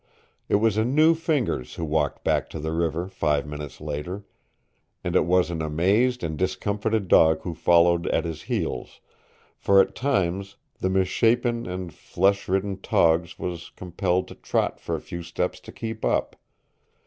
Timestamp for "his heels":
8.25-8.99